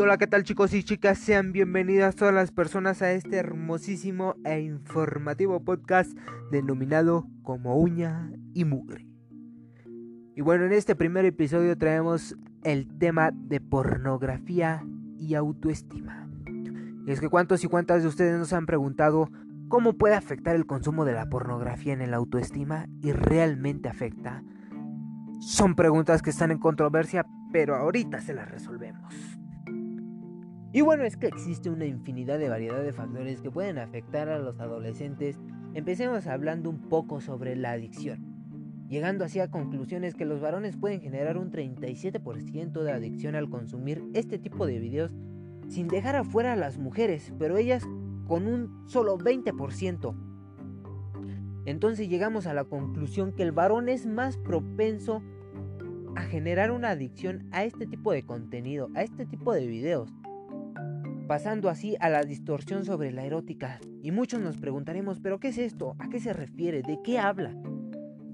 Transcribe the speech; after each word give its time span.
hola, 0.00 0.16
¿qué 0.16 0.26
tal 0.26 0.44
chicos 0.44 0.72
y 0.72 0.82
chicas? 0.82 1.18
Sean 1.18 1.52
bienvenidas 1.52 2.16
todas 2.16 2.32
las 2.32 2.52
personas 2.52 3.02
a 3.02 3.12
este 3.12 3.36
hermosísimo 3.36 4.34
e 4.46 4.60
informativo 4.60 5.62
podcast 5.62 6.16
denominado 6.50 7.26
como 7.42 7.76
uña 7.76 8.32
y 8.54 8.64
mugre. 8.64 9.06
Y 10.34 10.40
bueno, 10.40 10.64
en 10.64 10.72
este 10.72 10.96
primer 10.96 11.26
episodio 11.26 11.76
traemos 11.76 12.34
el 12.62 12.88
tema 12.98 13.30
de 13.30 13.60
pornografía 13.60 14.82
y 15.18 15.34
autoestima. 15.34 16.30
Y 17.06 17.10
es 17.10 17.20
que 17.20 17.28
cuántos 17.28 17.62
y 17.62 17.68
cuántas 17.68 18.00
de 18.02 18.08
ustedes 18.08 18.38
nos 18.38 18.54
han 18.54 18.64
preguntado 18.64 19.30
cómo 19.68 19.98
puede 19.98 20.14
afectar 20.14 20.56
el 20.56 20.64
consumo 20.64 21.04
de 21.04 21.12
la 21.12 21.28
pornografía 21.28 21.92
en 21.92 22.00
el 22.00 22.14
autoestima 22.14 22.86
y 23.02 23.12
realmente 23.12 23.90
afecta. 23.90 24.42
Son 25.40 25.74
preguntas 25.74 26.22
que 26.22 26.30
están 26.30 26.52
en 26.52 26.58
controversia, 26.58 27.26
pero 27.52 27.76
ahorita 27.76 28.22
se 28.22 28.32
las 28.32 28.50
resolvemos. 28.50 29.39
Y 30.72 30.82
bueno, 30.82 31.02
es 31.04 31.16
que 31.16 31.26
existe 31.26 31.68
una 31.68 31.84
infinidad 31.84 32.38
de 32.38 32.48
variedad 32.48 32.80
de 32.80 32.92
factores 32.92 33.40
que 33.40 33.50
pueden 33.50 33.78
afectar 33.78 34.28
a 34.28 34.38
los 34.38 34.60
adolescentes. 34.60 35.40
Empecemos 35.74 36.28
hablando 36.28 36.70
un 36.70 36.88
poco 36.88 37.20
sobre 37.20 37.56
la 37.56 37.72
adicción, 37.72 38.86
llegando 38.88 39.24
así 39.24 39.40
a 39.40 39.50
conclusiones 39.50 40.14
que 40.14 40.24
los 40.24 40.40
varones 40.40 40.76
pueden 40.76 41.00
generar 41.00 41.38
un 41.38 41.50
37% 41.50 42.82
de 42.82 42.92
adicción 42.92 43.34
al 43.34 43.50
consumir 43.50 44.04
este 44.14 44.38
tipo 44.38 44.64
de 44.64 44.78
videos 44.78 45.12
sin 45.68 45.88
dejar 45.88 46.14
afuera 46.14 46.52
a 46.52 46.56
las 46.56 46.78
mujeres, 46.78 47.32
pero 47.36 47.56
ellas 47.56 47.84
con 48.28 48.46
un 48.46 48.88
solo 48.88 49.18
20%. 49.18 50.14
Entonces 51.66 52.08
llegamos 52.08 52.46
a 52.46 52.54
la 52.54 52.64
conclusión 52.64 53.32
que 53.32 53.42
el 53.42 53.50
varón 53.50 53.88
es 53.88 54.06
más 54.06 54.36
propenso 54.36 55.20
a 56.14 56.22
generar 56.22 56.70
una 56.70 56.90
adicción 56.90 57.48
a 57.50 57.64
este 57.64 57.86
tipo 57.86 58.12
de 58.12 58.24
contenido, 58.24 58.88
a 58.94 59.02
este 59.02 59.26
tipo 59.26 59.52
de 59.52 59.66
videos 59.66 60.12
pasando 61.30 61.68
así 61.68 61.96
a 62.00 62.08
la 62.08 62.24
distorsión 62.24 62.84
sobre 62.84 63.12
la 63.12 63.24
erótica. 63.24 63.78
Y 64.02 64.10
muchos 64.10 64.40
nos 64.40 64.56
preguntaremos, 64.56 65.20
¿pero 65.20 65.38
qué 65.38 65.50
es 65.50 65.58
esto? 65.58 65.94
¿A 66.00 66.08
qué 66.08 66.18
se 66.18 66.32
refiere? 66.32 66.82
¿De 66.82 66.98
qué 67.04 67.20
habla? 67.20 67.54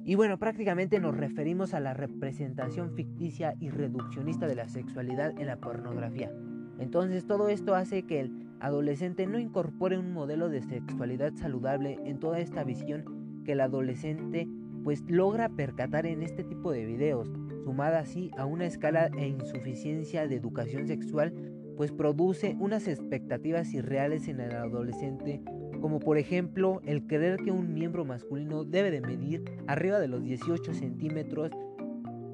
Y 0.06 0.14
bueno, 0.14 0.38
prácticamente 0.38 0.98
nos 0.98 1.14
referimos 1.14 1.74
a 1.74 1.80
la 1.80 1.92
representación 1.92 2.94
ficticia 2.94 3.54
y 3.60 3.68
reduccionista 3.68 4.46
de 4.46 4.54
la 4.54 4.68
sexualidad 4.68 5.38
en 5.38 5.48
la 5.48 5.58
pornografía. 5.58 6.32
Entonces 6.78 7.26
todo 7.26 7.50
esto 7.50 7.74
hace 7.74 8.04
que 8.04 8.20
el 8.20 8.48
adolescente 8.60 9.26
no 9.26 9.38
incorpore 9.38 9.98
un 9.98 10.14
modelo 10.14 10.48
de 10.48 10.62
sexualidad 10.62 11.34
saludable 11.34 11.98
en 12.06 12.18
toda 12.18 12.38
esta 12.38 12.64
visión 12.64 13.42
que 13.44 13.52
el 13.52 13.60
adolescente 13.60 14.48
pues 14.84 15.04
logra 15.06 15.50
percatar 15.50 16.06
en 16.06 16.22
este 16.22 16.44
tipo 16.44 16.72
de 16.72 16.86
videos, 16.86 17.30
sumada 17.62 17.98
así 17.98 18.30
a 18.38 18.46
una 18.46 18.64
escala 18.64 19.10
e 19.18 19.28
insuficiencia 19.28 20.26
de 20.26 20.36
educación 20.36 20.86
sexual 20.86 21.34
pues 21.76 21.92
produce 21.92 22.56
unas 22.58 22.88
expectativas 22.88 23.72
irreales 23.74 24.28
en 24.28 24.40
el 24.40 24.52
adolescente, 24.52 25.42
como 25.80 26.00
por 26.00 26.18
ejemplo 26.18 26.80
el 26.84 27.06
creer 27.06 27.38
que 27.44 27.52
un 27.52 27.74
miembro 27.74 28.04
masculino 28.04 28.64
debe 28.64 28.90
de 28.90 29.00
medir 29.00 29.44
arriba 29.66 30.00
de 30.00 30.08
los 30.08 30.22
18 30.22 30.72
centímetros 30.74 31.50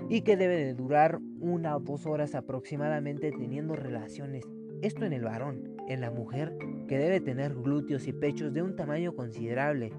y 0.08 0.22
que 0.22 0.36
debe 0.36 0.56
de 0.56 0.74
durar 0.74 1.20
una 1.40 1.76
o 1.76 1.80
dos 1.80 2.06
horas 2.06 2.34
aproximadamente 2.34 3.32
teniendo 3.32 3.74
relaciones. 3.74 4.44
Esto 4.82 5.04
en 5.04 5.12
el 5.12 5.22
varón, 5.22 5.76
en 5.88 6.00
la 6.00 6.10
mujer, 6.10 6.56
que 6.88 6.98
debe 6.98 7.20
tener 7.20 7.54
glúteos 7.54 8.06
y 8.06 8.12
pechos 8.12 8.52
de 8.52 8.62
un 8.62 8.76
tamaño 8.76 9.14
considerable. 9.14 9.92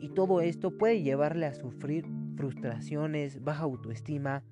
Y 0.00 0.10
todo 0.10 0.40
esto 0.40 0.76
puede 0.76 1.02
llevarle 1.02 1.46
a 1.46 1.54
sufrir 1.54 2.06
frustraciones, 2.36 3.42
baja 3.42 3.64
autoestima, 3.64 4.44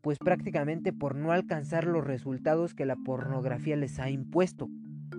pues 0.00 0.18
prácticamente 0.18 0.92
por 0.92 1.14
no 1.14 1.32
alcanzar 1.32 1.86
los 1.86 2.04
resultados 2.04 2.74
que 2.74 2.86
la 2.86 2.96
pornografía 2.96 3.76
les 3.76 3.98
ha 3.98 4.10
impuesto. 4.10 4.68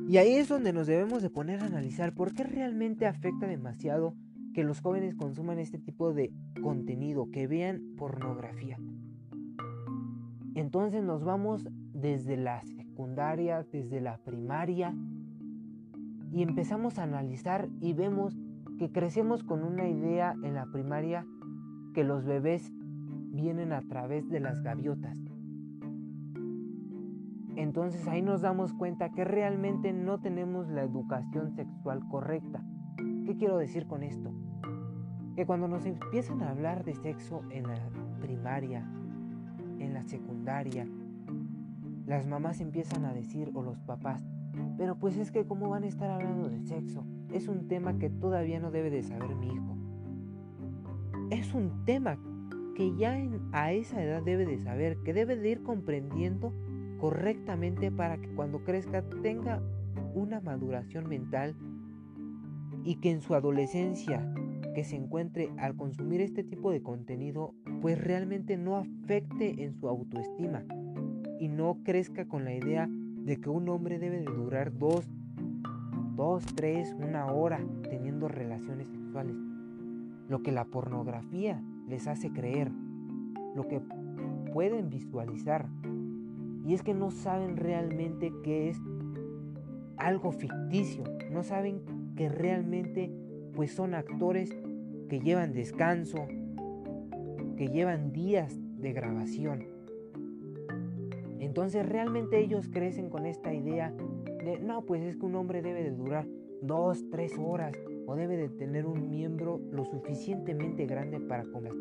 Y 0.07 0.17
ahí 0.17 0.35
es 0.35 0.47
donde 0.47 0.73
nos 0.73 0.87
debemos 0.87 1.21
de 1.21 1.29
poner 1.29 1.61
a 1.61 1.67
analizar 1.67 2.13
por 2.13 2.33
qué 2.33 2.43
realmente 2.43 3.05
afecta 3.05 3.47
demasiado 3.47 4.15
que 4.53 4.63
los 4.63 4.81
jóvenes 4.81 5.15
consuman 5.15 5.59
este 5.59 5.77
tipo 5.77 6.13
de 6.13 6.31
contenido, 6.61 7.29
que 7.31 7.47
vean 7.47 7.81
pornografía. 7.97 8.77
Entonces 10.55 11.03
nos 11.03 11.23
vamos 11.23 11.67
desde 11.93 12.35
la 12.35 12.61
secundaria, 12.63 13.65
desde 13.71 14.01
la 14.01 14.17
primaria, 14.17 14.93
y 16.33 16.41
empezamos 16.41 16.97
a 16.97 17.03
analizar 17.03 17.69
y 17.79 17.93
vemos 17.93 18.37
que 18.79 18.91
crecemos 18.91 19.43
con 19.43 19.63
una 19.63 19.87
idea 19.87 20.35
en 20.43 20.55
la 20.55 20.65
primaria 20.65 21.25
que 21.93 22.03
los 22.03 22.25
bebés 22.25 22.71
vienen 23.31 23.71
a 23.73 23.81
través 23.81 24.29
de 24.29 24.39
las 24.39 24.61
gaviotas. 24.61 25.17
Entonces 27.55 28.07
ahí 28.07 28.21
nos 28.21 28.41
damos 28.41 28.73
cuenta 28.73 29.11
que 29.11 29.23
realmente 29.23 29.93
no 29.93 30.19
tenemos 30.19 30.69
la 30.69 30.83
educación 30.83 31.51
sexual 31.51 32.01
correcta. 32.09 32.63
¿Qué 33.25 33.35
quiero 33.37 33.57
decir 33.57 33.87
con 33.87 34.03
esto? 34.03 34.31
Que 35.35 35.45
cuando 35.45 35.67
nos 35.67 35.85
empiezan 35.85 36.41
a 36.41 36.49
hablar 36.49 36.83
de 36.83 36.95
sexo 36.95 37.41
en 37.51 37.67
la 37.67 37.79
primaria, 38.21 38.85
en 39.79 39.93
la 39.93 40.03
secundaria, 40.03 40.87
las 42.05 42.27
mamás 42.27 42.61
empiezan 42.61 43.05
a 43.05 43.13
decir 43.13 43.51
o 43.53 43.63
los 43.63 43.79
papás, 43.81 44.21
pero 44.77 44.97
pues 44.97 45.17
es 45.17 45.31
que 45.31 45.45
cómo 45.45 45.69
van 45.69 45.83
a 45.83 45.87
estar 45.87 46.09
hablando 46.09 46.49
de 46.49 46.61
sexo, 46.61 47.05
es 47.31 47.47
un 47.47 47.67
tema 47.67 47.97
que 47.97 48.09
todavía 48.09 48.59
no 48.59 48.71
debe 48.71 48.89
de 48.89 49.03
saber 49.03 49.35
mi 49.35 49.47
hijo. 49.47 49.77
Es 51.29 51.53
un 51.53 51.85
tema 51.85 52.17
que 52.75 52.95
ya 52.95 53.17
a 53.51 53.71
esa 53.73 54.03
edad 54.03 54.21
debe 54.23 54.45
de 54.45 54.59
saber, 54.59 54.97
que 55.03 55.13
debe 55.13 55.35
de 55.35 55.49
ir 55.49 55.63
comprendiendo 55.63 56.53
correctamente 56.99 57.91
para 57.91 58.17
que 58.17 58.29
cuando 58.35 58.63
crezca 58.63 59.03
tenga 59.21 59.61
una 60.13 60.39
maduración 60.39 61.07
mental 61.07 61.55
y 62.83 62.95
que 62.95 63.11
en 63.11 63.21
su 63.21 63.35
adolescencia 63.35 64.33
que 64.73 64.83
se 64.83 64.95
encuentre 64.95 65.49
al 65.57 65.75
consumir 65.75 66.21
este 66.21 66.43
tipo 66.43 66.71
de 66.71 66.81
contenido 66.81 67.53
pues 67.81 68.01
realmente 68.01 68.57
no 68.57 68.77
afecte 68.77 69.63
en 69.63 69.73
su 69.73 69.87
autoestima 69.87 70.63
y 71.39 71.49
no 71.49 71.79
crezca 71.83 72.27
con 72.27 72.45
la 72.45 72.53
idea 72.53 72.87
de 72.87 73.37
que 73.39 73.49
un 73.49 73.67
hombre 73.69 73.99
debe 73.99 74.19
de 74.19 74.25
durar 74.25 74.77
dos, 74.77 75.09
dos, 76.15 76.45
tres, 76.55 76.95
una 76.97 77.27
hora 77.27 77.59
teniendo 77.89 78.27
relaciones 78.27 78.87
sexuales. 78.89 79.35
Lo 80.29 80.41
que 80.43 80.51
la 80.51 80.65
pornografía 80.65 81.61
les 81.91 82.07
hace 82.07 82.31
creer, 82.31 82.71
lo 83.53 83.67
que 83.67 83.81
pueden 84.53 84.89
visualizar. 84.89 85.67
Y 86.65 86.73
es 86.73 86.81
que 86.81 86.93
no 86.93 87.11
saben 87.11 87.57
realmente 87.57 88.31
que 88.43 88.69
es 88.69 88.81
algo 89.97 90.31
ficticio, 90.31 91.03
no 91.31 91.43
saben 91.43 91.81
que 92.15 92.29
realmente 92.29 93.11
pues 93.53 93.73
son 93.73 93.93
actores 93.93 94.55
que 95.09 95.19
llevan 95.19 95.53
descanso, 95.53 96.25
que 97.57 97.67
llevan 97.67 98.13
días 98.13 98.57
de 98.77 98.93
grabación. 98.93 99.65
Entonces 101.39 101.87
realmente 101.87 102.39
ellos 102.39 102.69
crecen 102.69 103.09
con 103.09 103.25
esta 103.25 103.53
idea 103.53 103.93
de, 104.45 104.59
no, 104.59 104.85
pues 104.85 105.03
es 105.03 105.17
que 105.17 105.25
un 105.25 105.35
hombre 105.35 105.61
debe 105.61 105.83
de 105.83 105.91
durar 105.91 106.25
dos, 106.61 107.03
tres 107.09 107.37
horas 107.37 107.73
o 108.11 108.15
debe 108.15 108.35
de 108.35 108.49
tener 108.49 108.85
un 108.85 109.09
miembro 109.09 109.61
lo 109.71 109.85
suficientemente 109.85 110.85
grande 110.85 111.21
para 111.21 111.45
comer. 111.45 111.71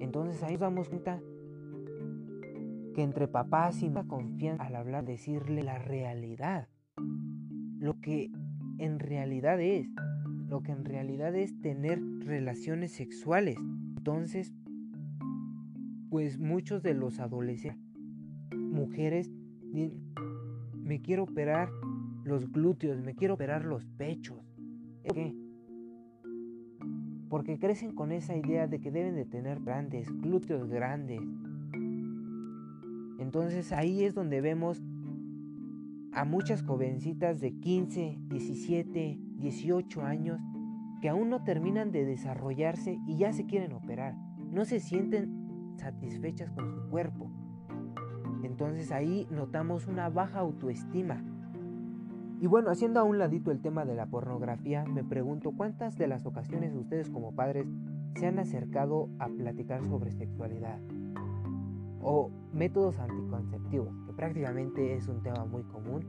Entonces 0.00 0.42
ahí 0.42 0.52
nos 0.52 0.60
damos 0.60 0.88
cuenta 0.88 1.20
que 2.94 3.02
entre 3.02 3.28
papás 3.28 3.82
y 3.82 3.90
más 3.90 4.06
confianza 4.06 4.64
al 4.64 4.76
hablar, 4.76 5.04
decirle 5.04 5.62
la 5.62 5.78
realidad, 5.78 6.68
lo 7.78 8.00
que 8.00 8.30
en 8.78 8.98
realidad 8.98 9.60
es, 9.60 9.90
lo 10.48 10.62
que 10.62 10.72
en 10.72 10.86
realidad 10.86 11.34
es 11.34 11.60
tener 11.60 12.00
relaciones 12.20 12.92
sexuales. 12.92 13.58
Entonces, 13.98 14.54
pues 16.08 16.38
muchos 16.38 16.82
de 16.82 16.94
los 16.94 17.20
adolescentes, 17.20 17.84
mujeres, 18.52 19.30
me 20.72 21.02
quiero 21.02 21.24
operar 21.24 21.68
los 22.24 22.50
glúteos, 22.50 23.02
me 23.02 23.14
quiero 23.14 23.34
operar 23.34 23.66
los 23.66 23.84
pechos. 23.84 24.35
¿Qué? 25.12 25.34
Porque 27.28 27.58
crecen 27.58 27.94
con 27.94 28.12
esa 28.12 28.36
idea 28.36 28.66
de 28.66 28.80
que 28.80 28.90
deben 28.90 29.14
de 29.14 29.24
tener 29.24 29.60
grandes, 29.60 30.08
glúteos 30.20 30.68
grandes. 30.68 31.20
Entonces 33.18 33.72
ahí 33.72 34.04
es 34.04 34.14
donde 34.14 34.40
vemos 34.40 34.82
a 36.12 36.24
muchas 36.24 36.62
jovencitas 36.62 37.40
de 37.40 37.52
15, 37.58 38.18
17, 38.28 39.18
18 39.38 40.02
años 40.02 40.40
que 41.00 41.08
aún 41.08 41.28
no 41.28 41.44
terminan 41.44 41.92
de 41.92 42.04
desarrollarse 42.04 42.98
y 43.06 43.18
ya 43.18 43.32
se 43.32 43.46
quieren 43.46 43.72
operar. 43.72 44.16
No 44.50 44.64
se 44.64 44.80
sienten 44.80 45.74
satisfechas 45.76 46.50
con 46.50 46.70
su 46.70 46.88
cuerpo. 46.88 47.30
Entonces 48.42 48.92
ahí 48.92 49.26
notamos 49.30 49.86
una 49.86 50.08
baja 50.08 50.38
autoestima 50.38 51.22
y 52.38 52.46
bueno, 52.46 52.70
haciendo 52.70 53.00
a 53.00 53.04
un 53.04 53.18
ladito 53.18 53.50
el 53.50 53.60
tema 53.60 53.84
de 53.84 53.94
la 53.94 54.06
pornografía, 54.06 54.84
me 54.84 55.02
pregunto 55.02 55.52
cuántas 55.56 55.96
de 55.96 56.06
las 56.06 56.26
ocasiones 56.26 56.74
ustedes 56.74 57.08
como 57.08 57.34
padres 57.34 57.66
se 58.16 58.26
han 58.26 58.38
acercado 58.38 59.08
a 59.18 59.28
platicar 59.28 59.84
sobre 59.84 60.12
sexualidad. 60.12 60.78
o 62.08 62.30
métodos 62.52 63.00
anticonceptivos, 63.00 63.92
que 64.06 64.12
prácticamente 64.12 64.94
es 64.94 65.08
un 65.08 65.24
tema 65.24 65.44
muy 65.44 65.64
común 65.64 66.04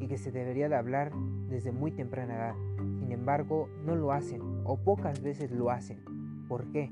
y 0.00 0.06
que 0.06 0.16
se 0.16 0.32
debería 0.32 0.70
de 0.70 0.76
hablar 0.76 1.12
desde 1.50 1.70
muy 1.70 1.92
temprana 1.92 2.34
edad. 2.34 2.54
Sin 2.98 3.12
embargo, 3.12 3.68
no 3.84 3.94
lo 3.94 4.12
hacen 4.12 4.40
o 4.64 4.78
pocas 4.82 5.20
veces 5.20 5.50
lo 5.50 5.70
hacen. 5.70 6.02
¿Por 6.48 6.70
qué? 6.70 6.90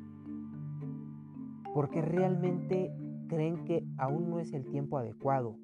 Porque 1.72 2.02
realmente 2.02 2.92
creen 3.28 3.64
que 3.64 3.86
aún 3.96 4.28
no 4.28 4.38
es 4.38 4.52
el 4.52 4.66
tiempo 4.66 4.98
adecuado. 4.98 5.56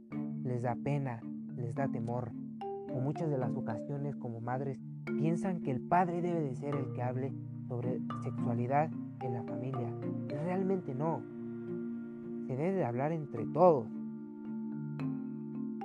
Les 0.43 0.63
da 0.63 0.77
pena, 0.83 1.21
les 1.57 1.75
da 1.75 1.89
temor. 1.89 2.33
Muchas 3.01 3.31
de 3.31 3.39
las 3.39 3.55
ocasiones 3.55 4.17
como 4.17 4.41
madres 4.41 4.79
piensan 5.19 5.61
que 5.61 5.71
el 5.71 5.81
padre 5.81 6.21
debe 6.21 6.41
de 6.41 6.55
ser 6.55 6.75
el 6.75 6.93
que 6.93 7.03
hable 7.03 7.33
sobre 7.69 8.01
sexualidad 8.23 8.91
en 9.21 9.33
la 9.33 9.43
familia. 9.45 9.89
Realmente 10.29 10.95
no. 10.95 11.23
Se 12.47 12.57
debe 12.57 12.73
de 12.73 12.85
hablar 12.85 13.13
entre 13.13 13.47
todos. 13.47 13.87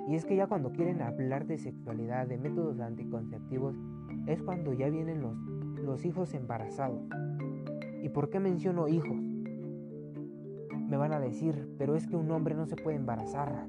Y 0.08 0.14
es 0.14 0.24
que 0.24 0.36
ya 0.36 0.46
cuando 0.46 0.72
quieren 0.72 1.00
hablar 1.00 1.46
de 1.46 1.58
sexualidad, 1.58 2.26
de 2.26 2.38
métodos 2.38 2.80
anticonceptivos, 2.80 3.76
es 4.26 4.42
cuando 4.42 4.72
ya 4.72 4.88
vienen 4.90 5.22
los, 5.22 5.36
los 5.82 6.04
hijos 6.04 6.34
embarazados. 6.34 7.02
¿Y 8.02 8.08
por 8.08 8.30
qué 8.30 8.40
menciono 8.40 8.88
hijos? 8.88 9.16
Me 10.88 10.96
van 10.96 11.12
a 11.12 11.20
decir, 11.20 11.68
pero 11.78 11.94
es 11.94 12.06
que 12.06 12.16
un 12.16 12.30
hombre 12.30 12.54
no 12.54 12.66
se 12.66 12.76
puede 12.76 12.96
embarazar. 12.96 13.68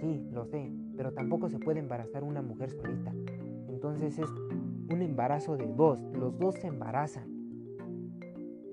Sí, 0.00 0.28
lo 0.32 0.44
sé, 0.44 0.70
pero 0.96 1.12
tampoco 1.12 1.48
se 1.48 1.58
puede 1.58 1.80
embarazar 1.80 2.22
una 2.24 2.42
mujer 2.42 2.70
solita. 2.70 3.12
Entonces 3.68 4.18
es 4.18 4.30
un 4.90 5.02
embarazo 5.02 5.56
de 5.56 5.66
dos, 5.66 6.00
los 6.12 6.38
dos 6.38 6.54
se 6.56 6.66
embarazan. 6.66 7.28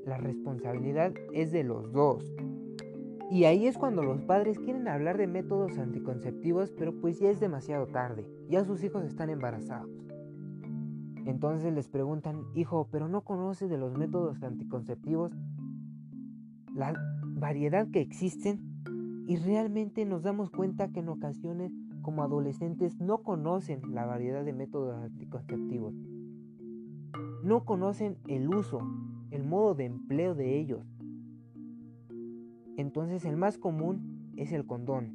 La 0.06 0.18
responsabilidad 0.18 1.14
es 1.31 1.52
de 1.52 1.64
los 1.64 1.92
dos. 1.92 2.36
Y 3.31 3.46
ahí 3.46 3.68
es 3.68 3.78
cuando 3.78 4.04
los 4.04 4.22
padres 4.22 4.60
quieren 4.60 4.88
hablar 4.88 5.18
de 5.18 5.28
métodos 5.28 5.78
anticonceptivos, 5.78 6.72
pero 6.72 7.00
pues 7.00 7.20
ya 7.20 7.30
es 7.30 7.40
demasiado 7.40 7.88
tarde, 7.88 8.28
ya 8.50 8.64
sus 8.64 8.84
hijos 8.84 9.04
están 9.06 9.30
embarazados. 9.30 9.90
Entonces 11.26 11.74
les 11.74 11.88
preguntan, 11.88 12.44
hijo, 12.54 12.90
¿pero 12.92 13.08
no 13.08 13.22
conoces 13.22 13.69
de 13.69 13.78
los 13.78 13.98
métodos 13.98 14.44
anticonceptivos? 14.44 15.31
La 16.76 16.94
variedad 17.24 17.88
que 17.90 18.02
existen 18.02 18.73
y 19.25 19.38
realmente 19.38 20.06
nos 20.06 20.24
damos 20.24 20.50
cuenta 20.50 20.90
que 20.90 21.00
en 21.00 21.10
ocasiones 21.10 21.72
como 22.02 22.24
adolescentes 22.24 23.00
no 23.00 23.20
conocen 23.20 23.81
la 23.94 24.06
variedad 24.06 24.44
de 24.44 24.54
métodos 24.54 25.02
anticonceptivos. 25.02 25.94
No 27.44 27.64
conocen 27.66 28.18
el 28.28 28.54
uso, 28.54 28.80
el 29.31 29.44
modo 29.44 29.75
de 29.75 29.86
empleo 29.86 30.36
de 30.36 30.60
ellos. 30.60 30.86
Entonces 32.78 33.25
el 33.25 33.38
más 33.38 33.58
común 33.58 34.34
es 34.36 34.52
el 34.52 34.66
condón, 34.66 35.14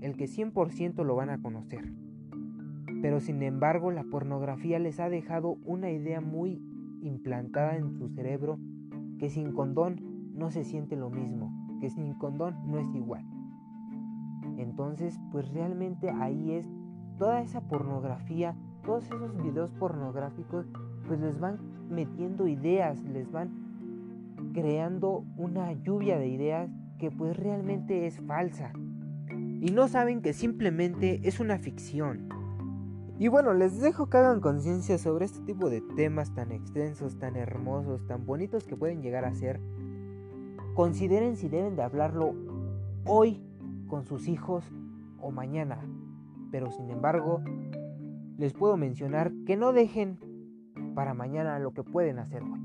el 0.00 0.16
que 0.16 0.26
100% 0.26 1.04
lo 1.04 1.16
van 1.16 1.30
a 1.30 1.40
conocer. 1.40 1.92
Pero 3.00 3.20
sin 3.20 3.42
embargo 3.42 3.90
la 3.90 4.04
pornografía 4.04 4.78
les 4.78 5.00
ha 5.00 5.08
dejado 5.08 5.56
una 5.64 5.90
idea 5.90 6.20
muy 6.20 6.62
implantada 7.02 7.76
en 7.76 7.92
su 7.94 8.08
cerebro 8.08 8.58
que 9.18 9.30
sin 9.30 9.52
condón 9.52 10.30
no 10.34 10.50
se 10.50 10.64
siente 10.64 10.96
lo 10.96 11.10
mismo, 11.10 11.59
que 11.80 11.90
sin 11.90 12.14
condón 12.14 12.56
no 12.66 12.78
es 12.78 12.94
igual. 12.94 13.24
Entonces 14.58 15.18
pues 15.32 15.48
realmente 15.52 16.10
ahí 16.10 16.52
es 16.52 16.68
toda 17.18 17.40
esa 17.40 17.60
pornografía, 17.62 18.56
todos 18.84 19.04
esos 19.04 19.36
videos 19.42 19.70
pornográficos 19.72 20.66
pues 21.06 21.20
les 21.20 21.38
van 21.38 21.58
metiendo 21.90 22.46
ideas, 22.46 23.02
les 23.04 23.30
van 23.30 23.50
creando 24.52 25.24
una 25.36 25.72
lluvia 25.72 26.18
de 26.18 26.28
ideas 26.28 26.70
que 26.98 27.10
pues 27.10 27.36
realmente 27.36 28.06
es 28.06 28.20
falsa. 28.20 28.72
Y 29.60 29.72
no 29.72 29.88
saben 29.88 30.22
que 30.22 30.32
simplemente 30.32 31.20
es 31.24 31.40
una 31.40 31.58
ficción. 31.58 32.28
Y 33.18 33.28
bueno, 33.28 33.52
les 33.52 33.78
dejo 33.80 34.08
que 34.08 34.16
hagan 34.16 34.40
conciencia 34.40 34.96
sobre 34.96 35.26
este 35.26 35.40
tipo 35.40 35.68
de 35.68 35.82
temas 35.94 36.32
tan 36.34 36.52
extensos, 36.52 37.18
tan 37.18 37.36
hermosos, 37.36 38.06
tan 38.06 38.24
bonitos 38.24 38.64
que 38.64 38.76
pueden 38.76 39.02
llegar 39.02 39.26
a 39.26 39.34
ser. 39.34 39.60
Consideren 40.74 41.36
si 41.36 41.48
deben 41.48 41.76
de 41.76 41.82
hablarlo 41.82 42.34
hoy 43.04 43.42
con 43.88 44.04
sus 44.04 44.28
hijos 44.28 44.64
o 45.20 45.30
mañana. 45.30 45.78
Pero 46.50 46.70
sin 46.70 46.90
embargo, 46.90 47.42
les 48.38 48.52
puedo 48.52 48.76
mencionar 48.76 49.32
que 49.46 49.56
no 49.56 49.72
dejen 49.72 50.18
para 50.94 51.14
mañana 51.14 51.58
lo 51.58 51.72
que 51.72 51.82
pueden 51.82 52.18
hacer 52.18 52.42
hoy. 52.42 52.60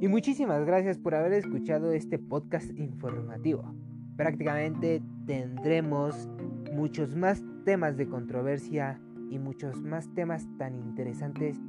Y 0.00 0.08
muchísimas 0.08 0.64
gracias 0.64 0.98
por 0.98 1.14
haber 1.14 1.32
escuchado 1.32 1.92
este 1.92 2.18
podcast 2.18 2.70
informativo. 2.76 3.72
Prácticamente 4.16 5.00
tendremos 5.26 6.28
muchos 6.74 7.14
más 7.14 7.42
temas 7.64 7.96
de 7.96 8.08
controversia 8.08 9.00
y 9.30 9.38
muchos 9.38 9.80
más 9.80 10.12
temas 10.14 10.48
tan 10.58 10.74
interesantes 10.74 11.60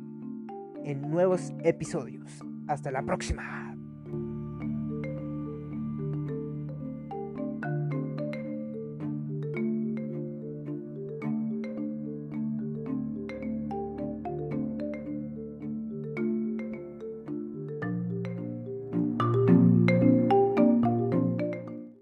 en 0.83 1.09
nuevos 1.09 1.53
episodios. 1.63 2.43
Hasta 2.67 2.91
la 2.91 3.03
próxima. 3.03 3.72